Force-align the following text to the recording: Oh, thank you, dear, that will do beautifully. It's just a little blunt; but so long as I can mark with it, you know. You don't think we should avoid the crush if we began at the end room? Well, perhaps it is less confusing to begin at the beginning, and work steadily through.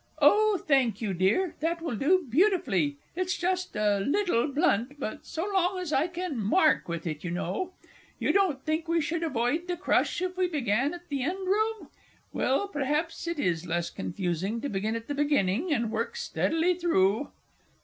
Oh, 0.19 0.59
thank 0.65 0.99
you, 0.99 1.13
dear, 1.13 1.53
that 1.59 1.79
will 1.79 1.95
do 1.95 2.25
beautifully. 2.27 2.97
It's 3.15 3.37
just 3.37 3.75
a 3.75 3.99
little 3.99 4.47
blunt; 4.47 4.99
but 4.99 5.27
so 5.27 5.45
long 5.53 5.77
as 5.77 5.93
I 5.93 6.07
can 6.07 6.39
mark 6.39 6.87
with 6.89 7.05
it, 7.05 7.23
you 7.23 7.29
know. 7.29 7.73
You 8.17 8.33
don't 8.33 8.63
think 8.65 8.87
we 8.87 8.99
should 8.99 9.21
avoid 9.21 9.67
the 9.67 9.77
crush 9.77 10.19
if 10.19 10.37
we 10.37 10.47
began 10.47 10.95
at 10.95 11.07
the 11.09 11.21
end 11.21 11.47
room? 11.47 11.89
Well, 12.33 12.67
perhaps 12.67 13.27
it 13.27 13.37
is 13.39 13.67
less 13.67 13.91
confusing 13.91 14.59
to 14.61 14.69
begin 14.69 14.95
at 14.95 15.05
the 15.07 15.13
beginning, 15.13 15.71
and 15.71 15.91
work 15.91 16.15
steadily 16.15 16.73
through. 16.73 17.29